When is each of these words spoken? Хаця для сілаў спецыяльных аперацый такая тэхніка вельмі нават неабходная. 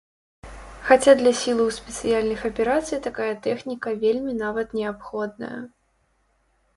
Хаця 0.85 1.13
для 1.17 1.33
сілаў 1.41 1.67
спецыяльных 1.75 2.39
аперацый 2.49 2.99
такая 3.07 3.27
тэхніка 3.45 3.89
вельмі 4.05 4.33
нават 4.39 4.67
неабходная. 4.79 5.51